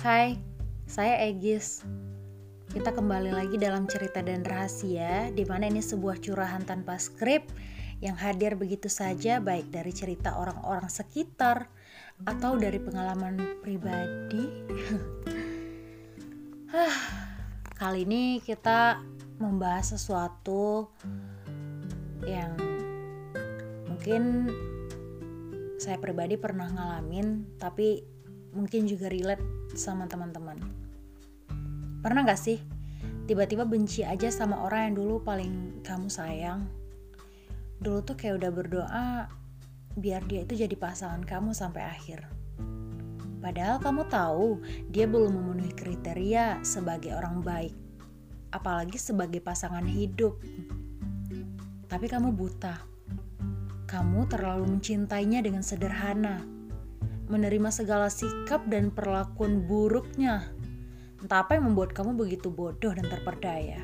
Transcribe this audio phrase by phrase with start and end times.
[0.00, 0.32] Hai,
[0.88, 1.84] saya Egis.
[2.72, 7.44] Kita kembali lagi dalam cerita dan rahasia, di mana ini sebuah curahan tanpa skrip
[8.00, 11.68] yang hadir begitu saja, baik dari cerita orang-orang sekitar
[12.24, 14.48] atau dari pengalaman pribadi.
[17.84, 19.04] Kali ini kita
[19.36, 20.88] membahas sesuatu
[22.24, 22.56] yang
[23.84, 24.48] mungkin
[25.76, 28.19] saya pribadi pernah ngalamin, tapi
[28.54, 29.42] mungkin juga relate
[29.76, 30.58] sama teman-teman.
[32.00, 32.58] Pernah gak sih
[33.28, 36.66] tiba-tiba benci aja sama orang yang dulu paling kamu sayang?
[37.80, 39.08] Dulu tuh kayak udah berdoa
[39.98, 42.26] biar dia itu jadi pasangan kamu sampai akhir.
[43.40, 44.60] Padahal kamu tahu
[44.92, 47.72] dia belum memenuhi kriteria sebagai orang baik,
[48.52, 50.36] apalagi sebagai pasangan hidup.
[51.88, 52.90] Tapi kamu buta
[53.90, 56.46] kamu terlalu mencintainya dengan sederhana,
[57.30, 60.50] menerima segala sikap dan perlakuan buruknya.
[61.22, 63.80] Entah apa yang membuat kamu begitu bodoh dan terperdaya.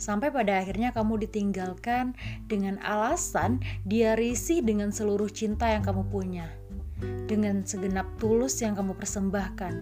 [0.00, 2.16] Sampai pada akhirnya kamu ditinggalkan
[2.48, 6.48] dengan alasan dia risih dengan seluruh cinta yang kamu punya.
[7.28, 9.74] Dengan segenap tulus yang kamu persembahkan.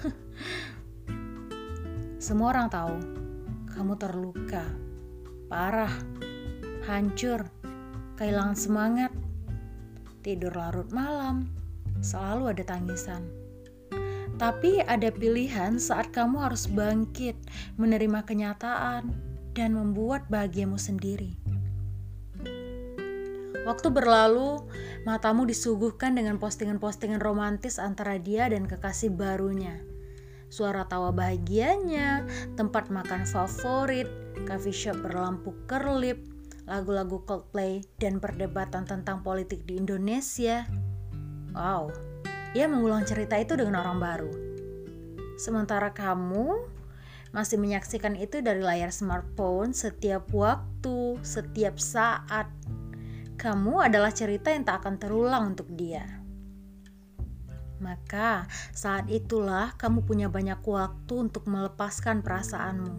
[2.26, 2.96] Semua orang tahu
[3.74, 4.64] kamu terluka,
[5.50, 5.92] parah,
[6.86, 7.50] hancur,
[8.16, 9.12] kehilangan semangat,
[10.26, 11.46] tidur larut malam,
[12.02, 13.22] selalu ada tangisan.
[14.42, 17.38] Tapi ada pilihan saat kamu harus bangkit,
[17.78, 19.14] menerima kenyataan,
[19.54, 21.38] dan membuat bahagiamu sendiri.
[23.64, 24.66] Waktu berlalu,
[25.06, 29.78] matamu disuguhkan dengan postingan-postingan romantis antara dia dan kekasih barunya.
[30.50, 34.06] Suara tawa bahagianya, tempat makan favorit,
[34.46, 36.35] coffee shop berlampu kerlip,
[36.66, 40.66] lagu-lagu Coldplay, dan perdebatan tentang politik di Indonesia.
[41.54, 41.94] Wow,
[42.52, 44.32] ia mengulang cerita itu dengan orang baru.
[45.38, 46.76] Sementara kamu
[47.30, 52.50] masih menyaksikan itu dari layar smartphone setiap waktu, setiap saat.
[53.36, 56.02] Kamu adalah cerita yang tak akan terulang untuk dia.
[57.76, 62.96] Maka saat itulah kamu punya banyak waktu untuk melepaskan perasaanmu,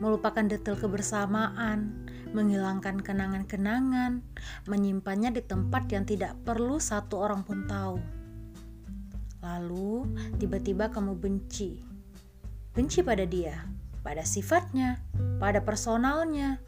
[0.00, 2.03] melupakan detail kebersamaan,
[2.34, 4.20] menghilangkan kenangan-kenangan,
[4.66, 8.02] menyimpannya di tempat yang tidak perlu satu orang pun tahu.
[9.40, 10.08] Lalu,
[10.42, 11.78] tiba-tiba kamu benci.
[12.74, 13.64] Benci pada dia,
[14.02, 14.98] pada sifatnya,
[15.38, 16.58] pada personalnya.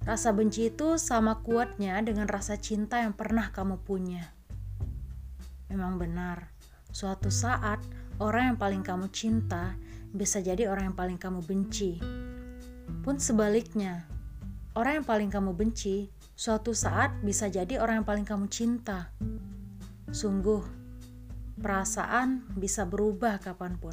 [0.00, 4.32] Rasa benci itu sama kuatnya dengan rasa cinta yang pernah kamu punya.
[5.68, 6.50] Memang benar,
[6.88, 7.84] suatu saat
[8.16, 9.76] orang yang paling kamu cinta
[10.10, 12.00] bisa jadi orang yang paling kamu benci.
[13.04, 14.08] Pun sebaliknya,
[14.80, 19.12] Orang yang paling kamu benci, suatu saat bisa jadi orang yang paling kamu cinta.
[20.08, 20.64] Sungguh,
[21.60, 23.92] perasaan bisa berubah kapan pun.